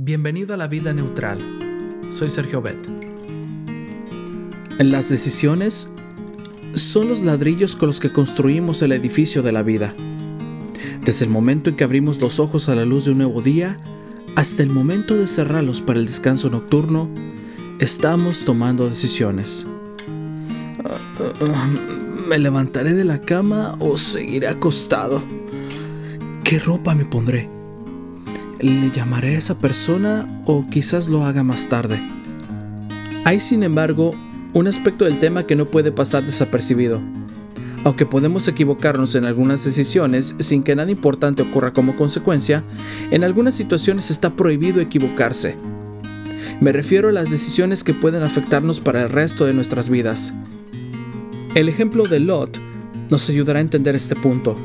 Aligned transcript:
Bienvenido 0.00 0.54
a 0.54 0.56
la 0.56 0.68
vida 0.68 0.92
neutral. 0.92 1.40
Soy 2.08 2.30
Sergio 2.30 2.62
Bet. 2.62 2.78
Las 4.78 5.08
decisiones 5.08 5.92
son 6.72 7.08
los 7.08 7.22
ladrillos 7.22 7.74
con 7.74 7.88
los 7.88 7.98
que 7.98 8.12
construimos 8.12 8.80
el 8.82 8.92
edificio 8.92 9.42
de 9.42 9.50
la 9.50 9.64
vida. 9.64 9.92
Desde 11.04 11.24
el 11.24 11.32
momento 11.32 11.68
en 11.68 11.74
que 11.74 11.82
abrimos 11.82 12.20
los 12.20 12.38
ojos 12.38 12.68
a 12.68 12.76
la 12.76 12.84
luz 12.84 13.06
de 13.06 13.10
un 13.10 13.18
nuevo 13.18 13.42
día 13.42 13.76
hasta 14.36 14.62
el 14.62 14.70
momento 14.70 15.16
de 15.16 15.26
cerrarlos 15.26 15.82
para 15.82 15.98
el 15.98 16.06
descanso 16.06 16.48
nocturno, 16.48 17.10
estamos 17.80 18.44
tomando 18.44 18.88
decisiones. 18.88 19.66
¿Me 22.28 22.38
levantaré 22.38 22.94
de 22.94 23.04
la 23.04 23.20
cama 23.22 23.74
o 23.80 23.96
seguiré 23.96 24.46
acostado? 24.46 25.24
¿Qué 26.44 26.60
ropa 26.60 26.94
me 26.94 27.04
pondré? 27.04 27.57
¿Le 28.60 28.90
llamaré 28.90 29.36
a 29.36 29.38
esa 29.38 29.56
persona 29.60 30.42
o 30.44 30.66
quizás 30.68 31.08
lo 31.08 31.24
haga 31.24 31.44
más 31.44 31.68
tarde? 31.68 32.00
Hay 33.24 33.38
sin 33.38 33.62
embargo 33.62 34.16
un 34.52 34.66
aspecto 34.66 35.04
del 35.04 35.20
tema 35.20 35.46
que 35.46 35.54
no 35.54 35.66
puede 35.66 35.92
pasar 35.92 36.24
desapercibido. 36.24 37.00
Aunque 37.84 38.04
podemos 38.04 38.48
equivocarnos 38.48 39.14
en 39.14 39.26
algunas 39.26 39.64
decisiones 39.64 40.34
sin 40.40 40.64
que 40.64 40.74
nada 40.74 40.90
importante 40.90 41.42
ocurra 41.42 41.72
como 41.72 41.94
consecuencia, 41.94 42.64
en 43.12 43.22
algunas 43.22 43.54
situaciones 43.54 44.10
está 44.10 44.34
prohibido 44.34 44.80
equivocarse. 44.80 45.56
Me 46.60 46.72
refiero 46.72 47.10
a 47.10 47.12
las 47.12 47.30
decisiones 47.30 47.84
que 47.84 47.94
pueden 47.94 48.24
afectarnos 48.24 48.80
para 48.80 49.02
el 49.02 49.08
resto 49.08 49.46
de 49.46 49.54
nuestras 49.54 49.88
vidas. 49.88 50.34
El 51.54 51.68
ejemplo 51.68 52.08
de 52.08 52.18
Lot 52.18 52.58
nos 53.08 53.30
ayudará 53.30 53.60
a 53.60 53.62
entender 53.62 53.94
este 53.94 54.16
punto. 54.16 54.58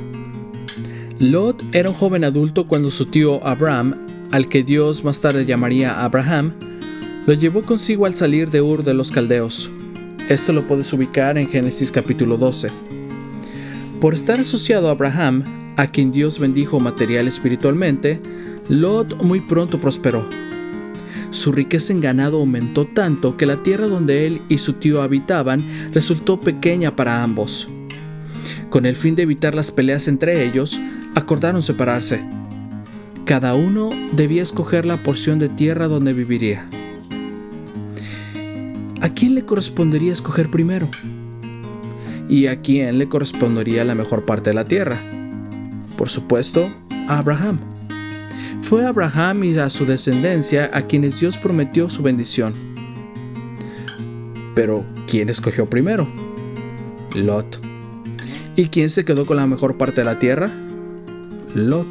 Lot 1.23 1.63
era 1.73 1.87
un 1.87 1.95
joven 1.95 2.25
adulto 2.25 2.67
cuando 2.67 2.91
su 2.91 3.05
tío 3.05 3.41
Abraham, 3.47 3.95
al 4.31 4.49
que 4.49 4.61
Dios 4.61 5.05
más 5.05 5.21
tarde 5.21 5.45
llamaría 5.45 6.03
Abraham, 6.03 6.51
lo 7.25 7.33
llevó 7.33 7.63
consigo 7.63 8.05
al 8.05 8.13
salir 8.13 8.51
de 8.51 8.61
Ur 8.61 8.83
de 8.83 8.93
los 8.93 9.09
Caldeos. 9.09 9.71
Esto 10.27 10.51
lo 10.51 10.67
puedes 10.67 10.91
ubicar 10.91 11.37
en 11.37 11.47
Génesis 11.47 11.93
capítulo 11.93 12.35
12. 12.35 12.71
Por 14.01 14.13
estar 14.13 14.41
asociado 14.41 14.89
a 14.89 14.91
Abraham, 14.91 15.45
a 15.77 15.87
quien 15.87 16.11
Dios 16.11 16.39
bendijo 16.39 16.81
material 16.81 17.29
espiritualmente, 17.29 18.21
Lot 18.67 19.23
muy 19.23 19.39
pronto 19.39 19.79
prosperó. 19.79 20.27
Su 21.29 21.53
riqueza 21.53 21.93
en 21.93 22.01
ganado 22.01 22.39
aumentó 22.39 22.85
tanto 22.85 23.37
que 23.37 23.45
la 23.45 23.63
tierra 23.63 23.87
donde 23.87 24.27
él 24.27 24.41
y 24.49 24.57
su 24.57 24.73
tío 24.73 25.01
habitaban 25.01 25.93
resultó 25.93 26.41
pequeña 26.41 26.97
para 26.97 27.23
ambos. 27.23 27.69
Con 28.73 28.87
el 28.87 28.95
fin 28.95 29.13
de 29.13 29.21
evitar 29.21 29.53
las 29.53 29.69
peleas 29.69 30.07
entre 30.07 30.43
ellos, 30.43 30.81
acordaron 31.13 31.61
separarse. 31.61 32.25
Cada 33.23 33.53
uno 33.53 33.91
debía 34.13 34.41
escoger 34.41 34.87
la 34.87 35.03
porción 35.03 35.37
de 35.37 35.47
tierra 35.47 35.87
donde 35.87 36.11
viviría. 36.11 36.67
¿A 38.99 39.09
quién 39.09 39.35
le 39.35 39.45
correspondería 39.45 40.11
escoger 40.11 40.49
primero? 40.49 40.89
¿Y 42.27 42.47
a 42.47 42.61
quién 42.61 42.97
le 42.97 43.07
correspondería 43.07 43.85
la 43.85 43.93
mejor 43.93 44.25
parte 44.25 44.49
de 44.49 44.55
la 44.55 44.65
tierra? 44.65 44.99
Por 45.95 46.09
supuesto, 46.09 46.75
a 47.07 47.19
Abraham. 47.19 47.59
Fue 48.61 48.85
a 48.85 48.89
Abraham 48.89 49.43
y 49.43 49.55
a 49.55 49.69
su 49.69 49.85
descendencia 49.85 50.71
a 50.73 50.87
quienes 50.87 51.19
Dios 51.19 51.37
prometió 51.37 51.91
su 51.91 52.01
bendición. 52.01 52.55
Pero, 54.55 54.83
¿quién 55.05 55.29
escogió 55.29 55.69
primero? 55.69 56.07
Lot. 57.13 57.72
¿Y 58.55 58.67
quién 58.67 58.91
se 58.91 59.03
quedó 59.03 59.25
con 59.25 59.37
la 59.37 59.47
mejor 59.47 59.77
parte 59.77 60.01
de 60.01 60.05
la 60.05 60.19
tierra? 60.19 60.51
Lot. 61.55 61.87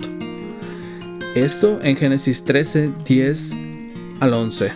Esto 1.34 1.80
en 1.82 1.96
Génesis 1.96 2.44
13, 2.44 2.92
10 3.04 3.56
al 4.20 4.32
11. 4.32 4.72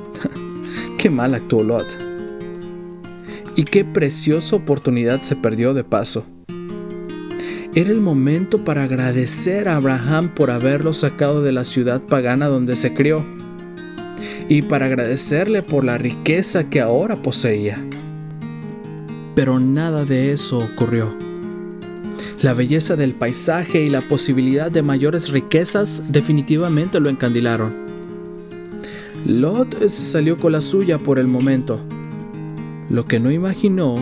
qué 0.98 1.10
mal 1.10 1.34
actuó 1.34 1.62
Lot. 1.62 1.86
Y 3.54 3.64
qué 3.64 3.84
preciosa 3.84 4.56
oportunidad 4.56 5.20
se 5.20 5.36
perdió 5.36 5.74
de 5.74 5.84
paso. 5.84 6.24
Era 7.74 7.90
el 7.90 8.00
momento 8.00 8.64
para 8.64 8.84
agradecer 8.84 9.68
a 9.68 9.76
Abraham 9.76 10.34
por 10.34 10.50
haberlo 10.50 10.94
sacado 10.94 11.42
de 11.42 11.52
la 11.52 11.66
ciudad 11.66 12.00
pagana 12.00 12.46
donde 12.46 12.76
se 12.76 12.94
crió 12.94 13.26
y 14.48 14.62
para 14.62 14.86
agradecerle 14.86 15.62
por 15.62 15.84
la 15.84 15.98
riqueza 15.98 16.70
que 16.70 16.80
ahora 16.80 17.20
poseía. 17.20 17.78
Pero 19.36 19.60
nada 19.60 20.06
de 20.06 20.32
eso 20.32 20.58
ocurrió. 20.58 21.14
La 22.40 22.54
belleza 22.54 22.96
del 22.96 23.14
paisaje 23.14 23.82
y 23.82 23.88
la 23.88 24.00
posibilidad 24.00 24.70
de 24.70 24.82
mayores 24.82 25.28
riquezas 25.28 26.04
definitivamente 26.08 27.00
lo 27.00 27.10
encandilaron. 27.10 27.74
Lot 29.26 29.78
se 29.78 30.04
salió 30.04 30.38
con 30.38 30.52
la 30.52 30.62
suya 30.62 30.98
por 30.98 31.18
el 31.18 31.26
momento. 31.28 31.78
Lo 32.88 33.04
que 33.04 33.20
no 33.20 33.30
imaginó 33.30 33.96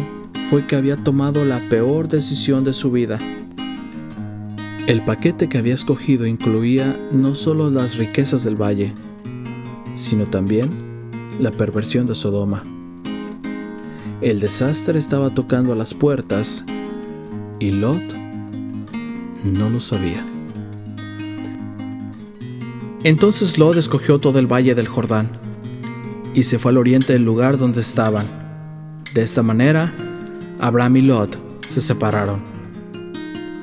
fue 0.50 0.66
que 0.66 0.76
había 0.76 0.96
tomado 0.96 1.44
la 1.44 1.68
peor 1.68 2.08
decisión 2.08 2.62
de 2.62 2.72
su 2.72 2.92
vida. 2.92 3.18
El 4.86 5.04
paquete 5.04 5.48
que 5.48 5.58
había 5.58 5.74
escogido 5.74 6.26
incluía 6.26 6.96
no 7.10 7.34
solo 7.34 7.70
las 7.70 7.96
riquezas 7.96 8.44
del 8.44 8.54
valle, 8.54 8.92
sino 9.94 10.26
también 10.26 10.70
la 11.40 11.50
perversión 11.50 12.06
de 12.06 12.14
Sodoma. 12.14 12.73
El 14.20 14.41
desastre 14.41 14.98
estaba 14.98 15.30
tocando 15.30 15.72
a 15.72 15.76
las 15.76 15.92
puertas 15.92 16.64
y 17.58 17.70
Lot 17.72 18.14
no 19.44 19.69
lo 19.69 19.80
sabía. 19.80 20.25
Entonces 23.02 23.58
Lot 23.58 23.76
escogió 23.76 24.19
todo 24.19 24.38
el 24.38 24.47
valle 24.47 24.75
del 24.75 24.88
Jordán 24.88 25.30
y 26.32 26.44
se 26.44 26.58
fue 26.58 26.70
al 26.70 26.78
oriente 26.78 27.12
del 27.12 27.25
lugar 27.25 27.58
donde 27.58 27.80
estaban. 27.80 28.26
De 29.12 29.22
esta 29.22 29.42
manera, 29.42 29.92
Abraham 30.58 30.96
y 30.96 31.00
Lot 31.02 31.38
se 31.66 31.81
separaron. 31.81 32.41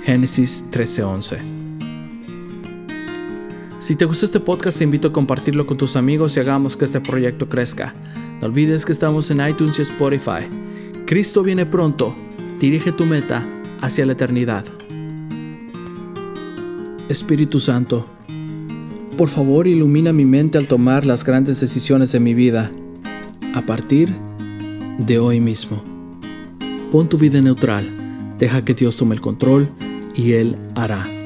Génesis 0.03 0.65
13:11 0.71 1.60
Si 3.81 3.95
te 3.95 4.05
gustó 4.05 4.25
este 4.25 4.39
podcast, 4.39 4.77
te 4.77 4.83
invito 4.83 5.07
a 5.07 5.11
compartirlo 5.11 5.65
con 5.65 5.75
tus 5.75 5.95
amigos 5.95 6.37
y 6.37 6.39
hagamos 6.39 6.77
que 6.77 6.85
este 6.85 7.01
proyecto 7.01 7.49
crezca. 7.49 7.95
No 8.39 8.45
olvides 8.45 8.85
que 8.85 8.91
estamos 8.91 9.31
en 9.31 9.41
iTunes 9.41 9.79
y 9.79 9.81
Spotify. 9.81 10.45
Cristo 11.07 11.41
viene 11.41 11.65
pronto. 11.65 12.15
Dirige 12.59 12.91
tu 12.91 13.07
meta 13.07 13.43
hacia 13.81 14.05
la 14.05 14.13
eternidad. 14.13 14.65
Espíritu 17.09 17.59
Santo, 17.59 18.05
por 19.17 19.29
favor 19.29 19.67
ilumina 19.67 20.13
mi 20.13 20.25
mente 20.25 20.59
al 20.59 20.67
tomar 20.67 21.03
las 21.03 21.25
grandes 21.25 21.59
decisiones 21.59 22.11
de 22.11 22.19
mi 22.19 22.35
vida, 22.35 22.71
a 23.55 23.65
partir 23.65 24.15
de 24.99 25.17
hoy 25.17 25.39
mismo. 25.39 25.83
Pon 26.91 27.09
tu 27.09 27.17
vida 27.17 27.41
neutral, 27.41 28.35
deja 28.37 28.63
que 28.63 28.75
Dios 28.75 28.95
tome 28.95 29.15
el 29.15 29.21
control 29.21 29.69
y 30.15 30.33
Él 30.33 30.55
hará. 30.75 31.20